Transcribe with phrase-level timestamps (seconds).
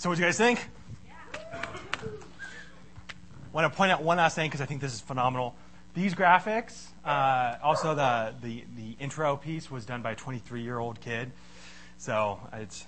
[0.00, 0.66] So, what do you guys think?
[3.52, 5.54] want to point out one last thing because I think this is phenomenal.
[5.92, 10.78] These graphics, uh, also the, the, the intro piece was done by a 23 year
[10.78, 11.32] old kid.
[11.98, 12.86] So it's,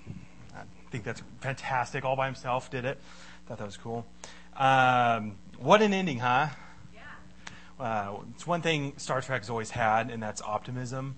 [0.56, 2.02] I think that's fantastic.
[2.02, 2.98] All by himself did it.
[3.46, 4.06] Thought that was cool.
[4.56, 6.48] Um, what an ending, huh?
[6.94, 7.02] Yeah.
[7.78, 11.16] Uh, it's one thing Star Trek has always had, and that's optimism.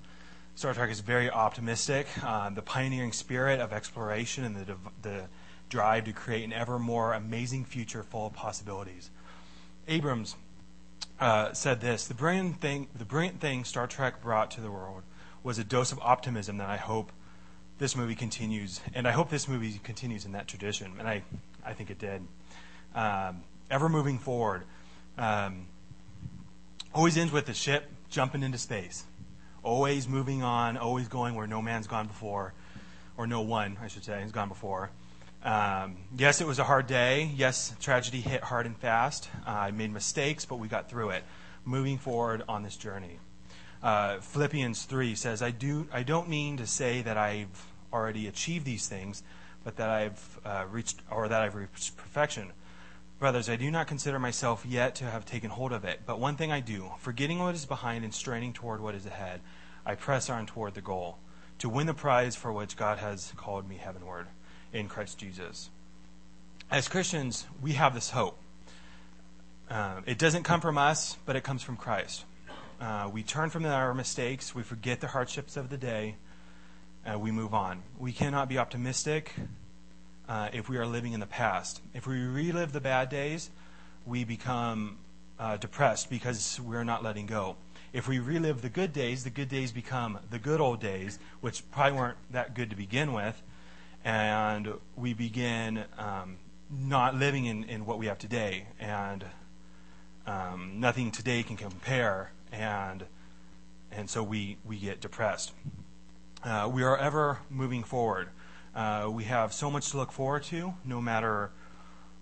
[0.56, 2.08] Star Trek is very optimistic.
[2.20, 5.28] Uh, the pioneering spirit of exploration and the, the
[5.68, 9.10] drive to create an ever more amazing future full of possibilities.
[9.88, 10.36] Abrams
[11.20, 15.02] uh, said this: the brilliant thing, the brilliant thing Star Trek brought to the world
[15.42, 17.12] was a dose of optimism that I hope
[17.78, 21.22] this movie continues, and I hope this movie continues in that tradition, and I,
[21.64, 22.22] I think it did.
[22.94, 24.62] Um, ever moving forward,
[25.18, 25.66] um,
[26.94, 29.04] always ends with the ship jumping into space,
[29.62, 32.54] always moving on, always going where no man's gone before,
[33.16, 34.90] or no one, I should say, has gone before.
[35.44, 37.30] Um, yes, it was a hard day.
[37.36, 39.28] Yes, tragedy hit hard and fast.
[39.46, 41.22] Uh, I made mistakes, but we got through it.
[41.66, 43.18] Moving forward on this journey.
[43.82, 48.64] Uh, Philippians 3 says, I, do, I don't mean to say that I've already achieved
[48.64, 49.22] these things,
[49.64, 52.52] but that I've uh, reached, or that I've reached perfection.
[53.18, 56.36] Brothers, I do not consider myself yet to have taken hold of it, but one
[56.36, 59.42] thing I do, forgetting what is behind and straining toward what is ahead,
[59.84, 61.18] I press on toward the goal,
[61.58, 64.28] to win the prize for which God has called me heavenward
[64.74, 65.70] in Christ Jesus.
[66.70, 68.36] As Christians, we have this hope.
[69.70, 72.24] Uh, it doesn't come from us, but it comes from Christ.
[72.80, 76.16] Uh, we turn from our mistakes, we forget the hardships of the day,
[77.06, 77.82] uh, we move on.
[77.98, 79.32] We cannot be optimistic
[80.28, 81.80] uh, if we are living in the past.
[81.94, 83.50] If we relive the bad days,
[84.04, 84.98] we become
[85.38, 87.56] uh, depressed because we're not letting go.
[87.92, 91.62] If we relive the good days, the good days become the good old days, which
[91.70, 93.40] probably weren't that good to begin with,
[94.04, 96.36] and we begin um,
[96.70, 99.24] not living in, in what we have today, and
[100.26, 103.04] um, nothing today can compare, and
[103.90, 105.52] and so we we get depressed.
[106.42, 108.28] Uh, we are ever moving forward.
[108.74, 111.50] Uh, we have so much to look forward to, no matter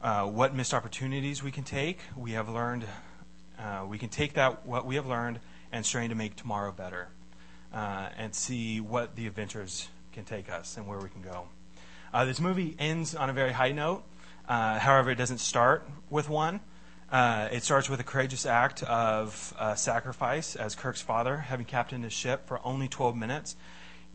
[0.02, 1.98] uh, what missed opportunities we can take.
[2.16, 2.84] We have learned,
[3.58, 5.40] uh, we can take that what we have learned
[5.72, 7.08] and strain to make tomorrow better,
[7.72, 11.48] uh, and see what the adventures can take us and where we can go.
[12.12, 14.02] Uh, this movie ends on a very high note.
[14.46, 16.60] Uh, however, it doesn't start with one.
[17.10, 22.04] Uh, it starts with a courageous act of uh, sacrifice as Kirk's father, having captained
[22.04, 23.56] his ship for only 12 minutes,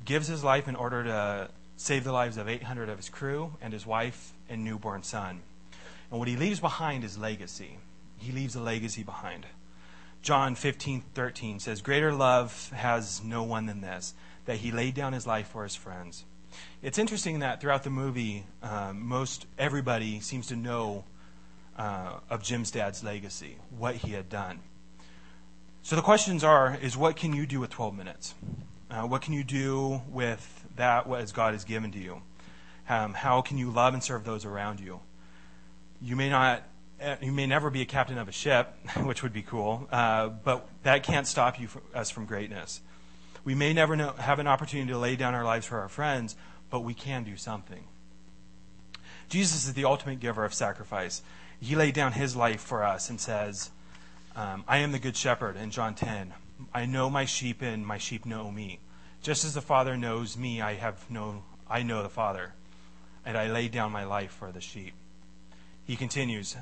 [0.05, 3.73] gives his life in order to save the lives of 800 of his crew and
[3.73, 5.41] his wife and newborn son.
[6.11, 7.77] And what he leaves behind is legacy.
[8.17, 9.45] He leaves a legacy behind.
[10.21, 14.13] John 15:13 says, "Greater love has no one than this,
[14.45, 16.25] that he laid down his life for his friends."
[16.81, 21.03] It's interesting that throughout the movie, um, most everybody seems to know
[21.77, 24.59] uh, of Jim's dad's legacy, what he had done.
[25.81, 28.35] So the questions are: Is what can you do with 12 minutes?
[28.89, 32.21] Uh, what can you do with that as God has given to you?
[32.89, 35.01] Um, how can you love and serve those around you?
[36.01, 36.63] You may not,
[37.01, 40.29] uh, you may never be a captain of a ship, which would be cool, uh,
[40.29, 42.81] but that can't stop you from, us from greatness.
[43.47, 46.35] We may never know, have an opportunity to lay down our lives for our friends,
[46.69, 47.85] but we can do something.
[49.29, 51.21] Jesus is the ultimate giver of sacrifice.
[51.61, 53.71] He laid down his life for us and says,
[54.35, 56.33] um, I am the good shepherd in John 10.
[56.73, 58.81] I know my sheep and my sheep know me.
[59.21, 62.53] Just as the Father knows me, I have known I know the Father,
[63.25, 64.93] and I lay down my life for the sheep.
[65.85, 66.57] He continues,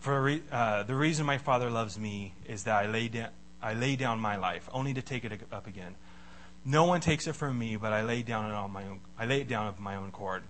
[0.00, 3.30] for uh, the reason my Father loves me is that I lay, da-
[3.62, 5.94] I lay down my life, only to take it up again.
[6.68, 9.00] No one takes it from me, but I lay down it on my own.
[9.16, 10.42] I lay it down of my own accord.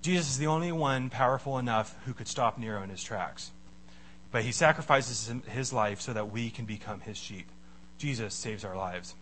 [0.00, 3.50] Jesus is the only one powerful enough who could stop Nero in his tracks.
[4.30, 7.48] But he sacrifices his life so that we can become his sheep.
[7.98, 9.16] Jesus saves our lives.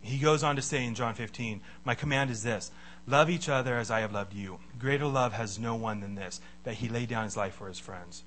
[0.00, 2.70] He goes on to say in John 15, My command is this
[3.06, 4.60] love each other as I have loved you.
[4.78, 7.78] Greater love has no one than this, that he laid down his life for his
[7.78, 8.22] friends.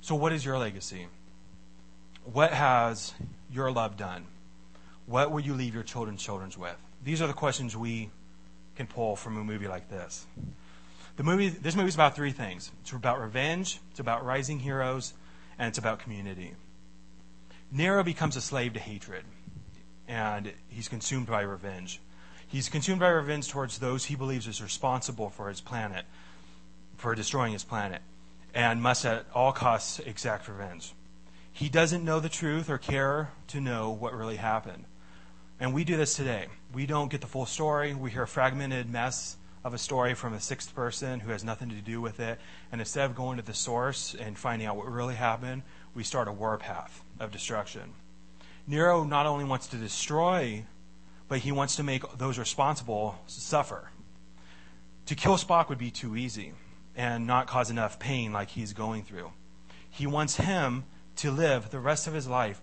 [0.00, 1.08] So, what is your legacy?
[2.24, 3.14] What has
[3.50, 4.26] your love done?
[5.06, 6.76] What will you leave your children's children with?
[7.02, 8.10] These are the questions we
[8.74, 10.26] can pull from a movie like this.
[11.16, 12.72] The movie, this movie is about three things.
[12.82, 15.14] It's about revenge, it's about rising heroes,
[15.58, 16.54] and it's about community.
[17.70, 19.24] Nero becomes a slave to hatred,
[20.08, 22.00] and he's consumed by revenge.
[22.46, 26.04] He's consumed by revenge towards those he believes is responsible for his planet,
[26.96, 28.02] for destroying his planet,
[28.54, 30.92] and must at all costs exact revenge.
[31.52, 34.84] He doesn't know the truth or care to know what really happened.
[35.58, 36.48] And we do this today.
[36.74, 37.94] We don't get the full story.
[37.94, 41.70] We hear a fragmented mess of a story from a sixth person who has nothing
[41.70, 42.38] to do with it.
[42.70, 45.62] And instead of going to the source and finding out what really happened,
[45.94, 47.94] we start a warpath of destruction.
[48.66, 50.64] Nero not only wants to destroy,
[51.26, 53.90] but he wants to make those responsible suffer.
[55.06, 56.52] To kill Spock would be too easy
[56.94, 59.32] and not cause enough pain like he's going through.
[59.88, 60.84] He wants him
[61.16, 62.60] to live the rest of his life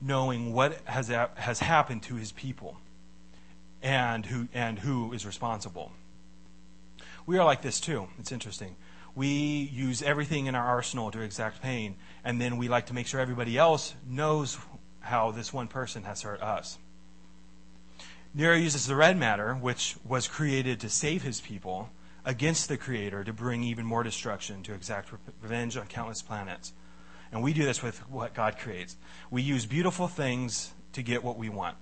[0.00, 2.76] knowing what has, has happened to his people
[3.82, 5.92] and who, and who is responsible.
[7.26, 8.08] We are like this too.
[8.18, 8.76] It's interesting.
[9.14, 13.06] We use everything in our arsenal to exact pain, and then we like to make
[13.06, 14.58] sure everybody else knows
[15.00, 16.78] how this one person has hurt us.
[18.34, 21.88] Nero uses the red matter, which was created to save his people,
[22.26, 25.10] against the Creator to bring even more destruction, to exact
[25.40, 26.72] revenge on countless planets.
[27.32, 28.96] And we do this with what God creates.
[29.30, 31.76] We use beautiful things to get what we want,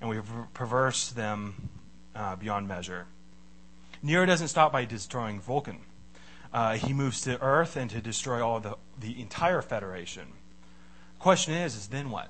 [0.00, 0.18] and we
[0.54, 1.68] perverse them
[2.14, 3.06] uh, beyond measure.
[4.02, 5.80] Nero doesn't stop by destroying Vulcan.
[6.52, 10.28] Uh, he moves to Earth and to destroy all the, the entire Federation.
[11.18, 12.28] Question is, is then what?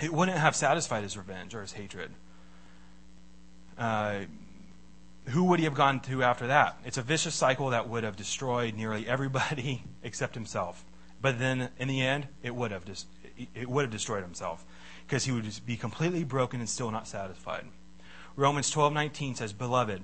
[0.00, 2.10] It wouldn't have satisfied his revenge or his hatred.
[3.76, 4.20] Uh,
[5.26, 6.78] who would he have gone to after that?
[6.86, 10.84] It's a vicious cycle that would have destroyed nearly everybody except himself.
[11.20, 13.06] But then, in the end, it would have dis-
[13.54, 14.64] it would have destroyed himself
[15.06, 17.66] because he would be completely broken and still not satisfied.
[18.36, 20.02] Romans twelve nineteen says, "Beloved,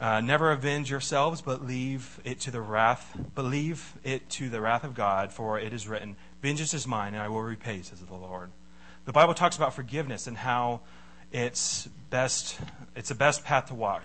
[0.00, 3.16] uh, never avenge yourselves, but leave it to the wrath.
[3.34, 7.22] Believe it to the wrath of God, for it is written, "Vengeance is mine, and
[7.22, 8.50] I will repay," says the Lord.
[9.04, 10.80] The Bible talks about forgiveness and how
[11.32, 12.60] it's best.
[12.94, 14.02] It's the best path to walk.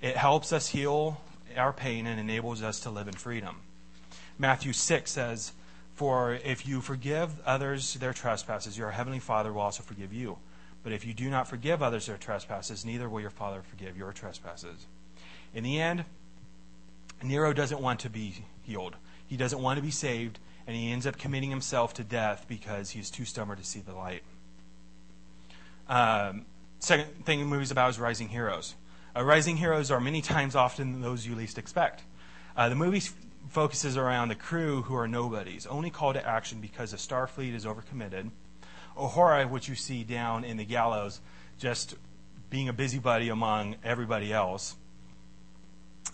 [0.00, 1.20] It helps us heal
[1.56, 3.60] our pain and enables us to live in freedom.
[4.38, 5.52] Matthew 6 says,
[5.94, 10.38] For if you forgive others their trespasses, your heavenly Father will also forgive you.
[10.84, 14.12] But if you do not forgive others their trespasses, neither will your Father forgive your
[14.12, 14.86] trespasses.
[15.52, 16.04] In the end,
[17.22, 18.96] Nero doesn't want to be healed.
[19.26, 22.90] He doesn't want to be saved, and he ends up committing himself to death because
[22.90, 24.22] he's too stubborn to see the light.
[25.88, 26.44] Um,
[26.78, 28.76] second thing the movie's about is rising heroes.
[29.16, 32.02] Uh, rising heroes are many times often those you least expect.
[32.56, 33.02] Uh, the movie
[33.48, 37.64] focuses around the crew who are nobodies, only called to action because the Starfleet is
[37.64, 38.30] overcommitted.
[38.96, 41.20] Uhura, which you see down in the gallows,
[41.58, 41.94] just
[42.50, 44.76] being a busybody among everybody else.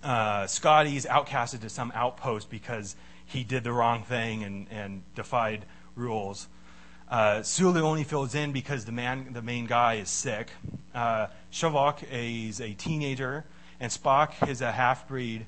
[0.03, 5.65] Uh, Scotty's outcasted to some outpost because he did the wrong thing and, and defied
[5.97, 6.49] rules.
[7.09, 10.51] Uh, Sulu only fills in because the man, the main guy, is sick.
[10.95, 13.45] Uh, Chekov is a teenager,
[13.81, 15.47] and Spock is a half breed,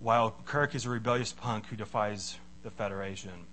[0.00, 3.46] while Kirk is a rebellious punk who defies the Federation.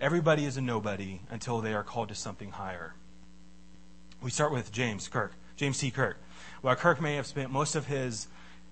[0.00, 2.94] Everybody is a nobody until they are called to something higher.
[4.22, 5.90] We start with James Kirk, James T.
[5.90, 6.18] Kirk.
[6.62, 8.28] While Kirk may have spent most of his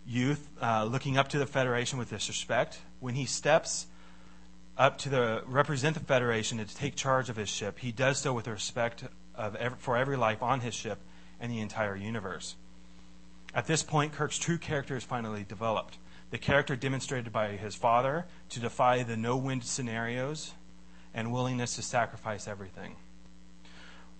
[0.07, 3.87] youth uh, looking up to the Federation with disrespect, when he steps
[4.79, 8.19] up to the represent the Federation and to take charge of his ship, he does
[8.19, 9.05] so with respect
[9.37, 10.99] every, for every life on his ship
[11.41, 12.57] and the entire universe.
[13.55, 15.99] At this point, Kirk's true character is finally developed.
[16.33, 20.55] The character demonstrated by his father to defy the no win scenarios
[21.13, 22.97] and willingness to sacrifice everything.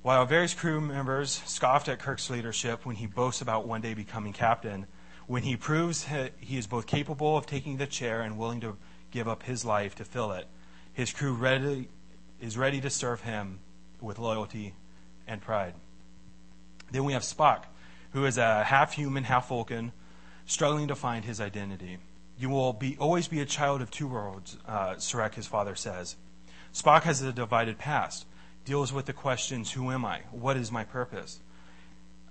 [0.03, 4.35] While various crew members scoffed at Kirk's leadership when he boasts about one day becoming
[4.35, 4.87] captain,
[5.27, 6.07] when he proves
[6.39, 8.77] he is both capable of taking the chair and willing to
[9.11, 10.47] give up his life to fill it.
[10.93, 11.89] His crew ready,
[12.43, 13.61] is ready to serve him
[14.03, 14.75] with loyalty
[15.27, 15.73] and pride.
[16.91, 17.65] Then we have Spock,
[18.11, 19.93] who is a half human, half Vulcan,
[20.53, 21.99] struggling to find his identity.
[22.39, 26.17] You will be, always be a child of two worlds, uh, Sarek, his father says.
[26.75, 28.27] Spock has a divided past,
[28.65, 30.21] deals with the questions Who am I?
[30.31, 31.41] What is my purpose?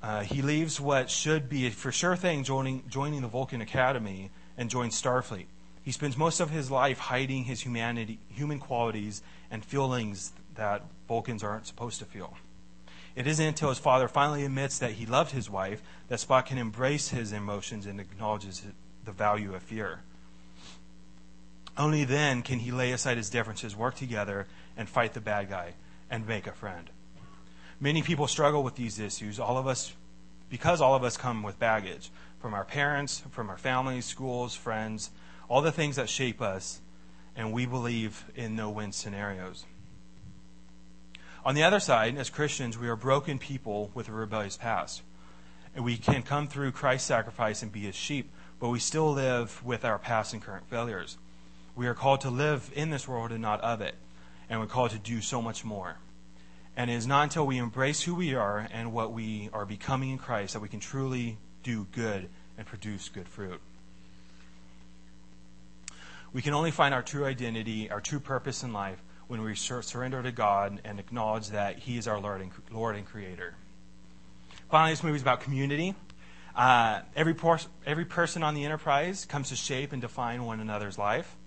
[0.01, 4.31] Uh, he leaves what should be a for sure thing joining, joining the Vulcan Academy
[4.57, 5.45] and joins Starfleet.
[5.83, 11.43] He spends most of his life hiding his humanity, human qualities and feelings that Vulcans
[11.43, 12.35] aren't supposed to feel.
[13.15, 16.57] It isn't until his father finally admits that he loved his wife that Spock can
[16.57, 18.63] embrace his emotions and acknowledges
[19.03, 19.99] the value of fear.
[21.77, 25.73] Only then can he lay aside his differences, work together, and fight the bad guy
[26.09, 26.89] and make a friend.
[27.79, 29.93] Many people struggle with these issues, all of us
[30.49, 35.09] because all of us come with baggage from our parents, from our families, schools, friends,
[35.47, 36.81] all the things that shape us,
[37.35, 39.65] and we believe in no win scenarios.
[41.43, 45.01] On the other side, as Christians, we are broken people with a rebellious past.
[45.73, 48.29] And we can come through Christ's sacrifice and be his sheep,
[48.59, 51.17] but we still live with our past and current failures.
[51.75, 53.95] We are called to live in this world and not of it,
[54.49, 55.95] and we're called to do so much more.
[56.77, 60.11] And it is not until we embrace who we are and what we are becoming
[60.11, 63.59] in Christ that we can truly do good and produce good fruit.
[66.33, 70.21] We can only find our true identity, our true purpose in life, when we surrender
[70.21, 73.55] to God and acknowledge that He is our Lord and, Lord and Creator.
[74.69, 75.95] Finally, this movie is about community.
[76.53, 80.97] Uh, every, por- every person on the enterprise comes to shape and define one another's
[80.97, 81.37] life.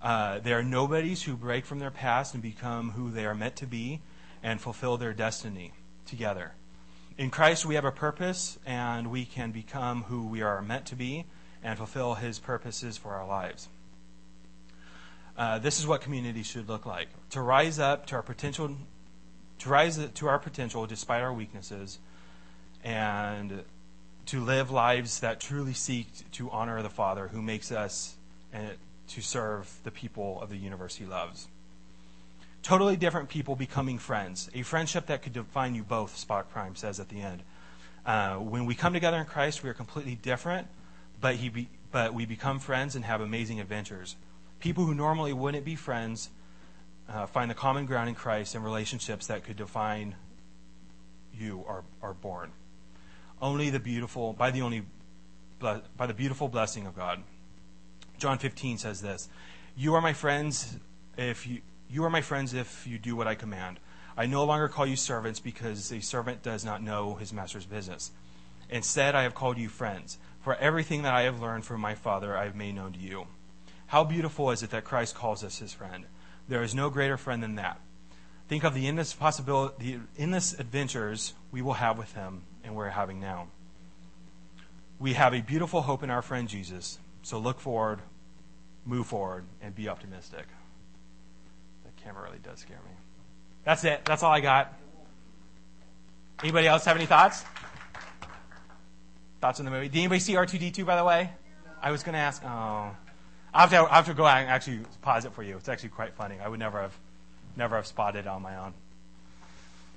[0.00, 3.56] Uh, they are nobodies who break from their past and become who they are meant
[3.56, 4.00] to be
[4.42, 5.72] and fulfill their destiny
[6.06, 6.52] together.
[7.18, 10.96] In Christ, we have a purpose, and we can become who we are meant to
[10.96, 11.26] be
[11.62, 13.68] and fulfill His purposes for our lives.
[15.36, 18.76] Uh, this is what community should look like: to rise up to our potential,
[19.58, 21.98] to rise to our potential despite our weaknesses,
[22.84, 23.64] and
[24.26, 28.16] to live lives that truly seek to honor the Father who makes us
[28.52, 28.70] and
[29.08, 31.48] to serve the people of the universe He loves.
[32.62, 34.48] Totally different people becoming friends.
[34.54, 37.42] A friendship that could define you both, Spock Prime says at the end.
[38.06, 40.68] Uh, when we come together in Christ, we are completely different,
[41.20, 44.14] but, he be, but we become friends and have amazing adventures.
[44.62, 46.30] People who normally wouldn't be friends
[47.08, 50.14] uh, find the common ground in Christ and relationships that could define
[51.34, 52.52] you are, are born.
[53.40, 54.84] Only the beautiful, by the only,
[55.58, 57.24] by the beautiful blessing of God.
[58.18, 59.28] John 15 says this
[59.74, 60.78] You are my friends
[61.18, 63.80] if you you are my friends if you do what I command.
[64.16, 68.12] I no longer call you servants because a servant does not know his master's business.
[68.70, 72.36] Instead, I have called you friends, for everything that I have learned from my Father
[72.36, 73.26] I have made known to you.
[73.92, 76.06] How beautiful is it that Christ calls us his friend?
[76.48, 77.78] There is no greater friend than that.
[78.48, 82.88] Think of the endless possibility, the endless adventures we will have with him and we're
[82.88, 83.48] having now.
[84.98, 87.98] We have a beautiful hope in our friend Jesus, so look forward,
[88.86, 90.46] move forward, and be optimistic
[91.84, 92.96] The camera really does scare me.
[93.62, 94.06] That's it.
[94.06, 94.72] That's all I got.
[96.42, 97.44] Anybody else have any thoughts?
[99.42, 99.90] Thoughts on the movie?
[99.90, 101.30] Did anybody see R2D2, by the way?
[101.82, 102.42] I was going to ask.
[102.42, 102.96] Oh.
[103.54, 105.56] I have, to, I have to go and actually pause it for you.
[105.56, 106.36] It's actually quite funny.
[106.42, 106.96] I would never have,
[107.56, 108.72] never have spotted it on my own.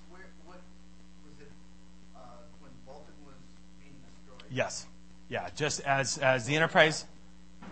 [0.09, 0.59] Where, what,
[1.39, 1.47] it
[2.15, 2.19] uh,
[2.59, 3.35] when Vulcan was
[3.79, 4.51] being destroyed?
[4.51, 4.85] Yes.
[5.29, 7.05] Yeah, just as, as the Enterprise.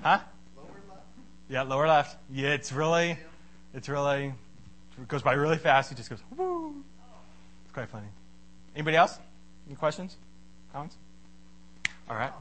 [0.02, 0.20] Huh?
[0.56, 1.06] Lower left?
[1.50, 2.18] Yeah, lower left.
[2.32, 3.18] Yeah, it's really.
[3.74, 4.26] It's really,
[5.02, 5.90] it goes by really fast.
[5.90, 6.76] He just goes, woo.
[7.66, 8.08] It's quite funny.
[8.76, 9.18] Anybody else?
[9.68, 10.16] Any questions?
[10.72, 10.96] Comments?
[12.10, 12.32] All right.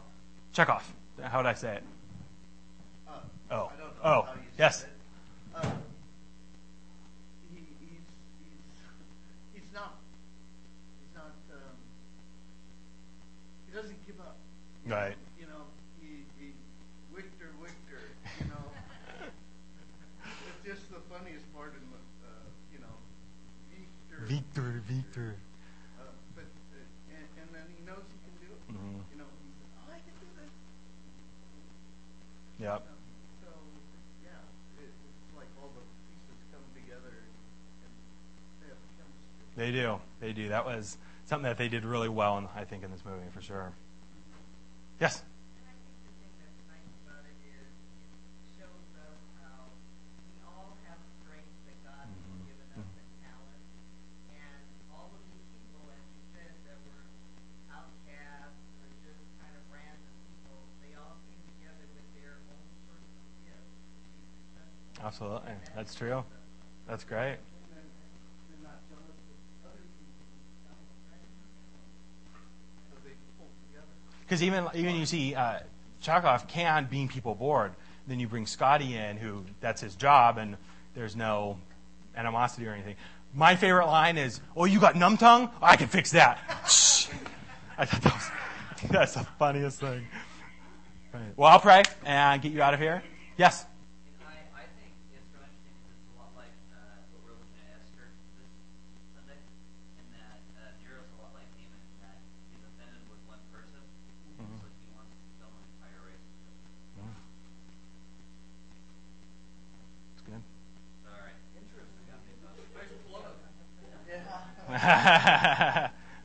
[0.54, 0.82] Chekov.
[1.22, 1.82] How would I say it?
[3.52, 3.68] Oh.
[3.68, 4.22] I don't know Oh.
[4.22, 4.80] how you Yes.
[4.80, 4.96] said it.
[5.54, 5.60] Uh,
[7.52, 8.00] he, he's,
[8.40, 8.64] he's,
[9.52, 10.00] he's not,
[10.98, 11.76] he's not, um,
[13.68, 14.36] he doesn't give up.
[14.86, 15.16] Right.
[15.38, 15.68] You know,
[16.00, 16.52] he, he,
[17.14, 18.00] Victor, Victor,
[18.40, 18.64] you know.
[20.48, 22.96] it's just the funniest part in the, uh, you know,
[23.68, 24.24] Victor.
[24.24, 25.36] Victor, Victor.
[26.34, 26.48] But,
[27.12, 28.60] and, then he knows he can do it.
[29.12, 30.52] You know, he says, oh, I can do this.
[32.58, 32.80] Yep.
[32.80, 32.96] Um,
[33.42, 33.50] So,
[34.24, 34.40] yeah,
[34.80, 37.12] it, it's like all the pieces come together
[37.82, 37.92] and
[38.62, 39.41] they have chemistry.
[39.56, 40.00] They do.
[40.20, 40.48] They do.
[40.48, 43.42] That was something that they did really well, in, I think, in this movie for
[43.42, 43.72] sure.
[45.00, 45.22] Yes.
[65.04, 65.52] Absolutely.
[65.74, 66.22] That's true.
[66.86, 67.34] That's great.
[67.34, 67.82] And then
[68.46, 70.22] they're not jealous of other people's
[70.62, 71.26] talent, right?
[72.86, 73.90] So they pull together.
[74.32, 75.58] Because even even you see uh,
[76.02, 77.72] Chekov can beam people aboard.
[78.06, 80.56] Then you bring Scotty in, who that's his job, and
[80.94, 81.58] there's no
[82.16, 82.96] animosity or anything.
[83.34, 85.50] My favorite line is, "Oh, you got numb tongue?
[85.60, 86.38] I can fix that."
[87.76, 88.30] I thought that was
[88.90, 90.06] that's the funniest thing.
[91.36, 93.02] Well, I'll pray and get you out of here.
[93.36, 93.66] Yes.
[94.16, 96.80] And I, I think it's real interesting because it's a lot like uh,
[97.12, 98.08] what we're looking at Esther
[98.40, 98.48] this
[99.12, 99.36] Sunday,
[100.00, 102.16] in that uh, Nero's a lot like Haman, in that
[102.48, 103.76] he's offended with one person,
[104.40, 104.56] Mhm.
[104.56, 106.24] so he wants to kill an entire race.
[110.16, 110.40] It's good.
[110.40, 111.36] All right.
[111.60, 112.08] Interesting.
[112.08, 112.56] Got me thought.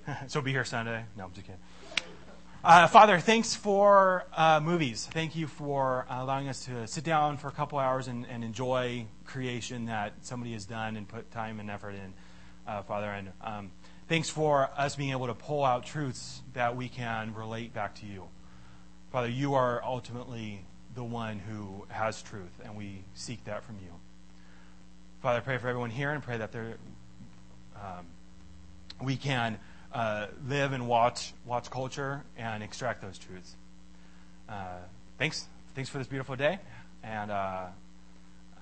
[0.07, 0.26] Yeah.
[0.37, 1.03] So be here Sunday.
[1.17, 1.59] No, I'm just kidding.
[2.63, 5.09] Uh, Father, thanks for uh, movies.
[5.11, 8.43] Thank you for uh, allowing us to sit down for a couple hours and, and
[8.43, 12.13] enjoy creation that somebody has done and put time and effort in,
[12.67, 13.07] uh, Father.
[13.07, 13.71] And um,
[14.07, 18.05] thanks for us being able to pull out truths that we can relate back to
[18.05, 18.25] you.
[19.11, 20.63] Father, you are ultimately
[20.93, 23.91] the one who has truth, and we seek that from you.
[25.23, 26.53] Father, I pray for everyone here and pray that
[27.75, 28.05] um,
[29.01, 29.57] we can
[29.97, 33.55] uh, live and watch watch culture and extract those truths.
[34.47, 34.77] uh,
[35.17, 35.47] thanks.
[35.73, 36.59] Thanks for this beautiful day.
[37.03, 37.65] And uh,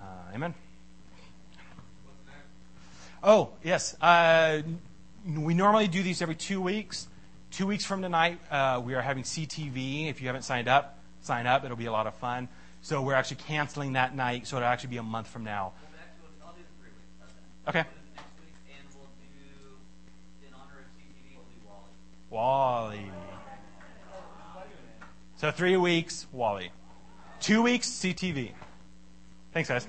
[0.01, 0.54] uh, amen.
[3.24, 3.96] Oh, yes.
[4.00, 4.62] Uh,
[5.25, 7.08] we normally do these every two weeks.
[7.51, 10.10] Two weeks from tonight, uh, we are having CTV.
[10.10, 11.65] If you haven't signed up, sign up.
[11.65, 12.48] It'll be a lot of fun.
[12.82, 15.74] So we're actually canceling that night, so it'll actually be a month from now.
[15.74, 17.15] Well, actually, I'll do the three weeks.
[17.20, 17.70] How's that?
[17.70, 17.89] Okay.
[17.89, 19.34] We'll do the next week, and we'll do,
[20.46, 21.65] in honor of CTV, we'll do
[22.36, 23.00] WALL-E.
[25.38, 26.70] So three weeks, WALL-E.
[27.39, 28.51] Two weeks, CTV.
[29.54, 29.88] Thanks, guys.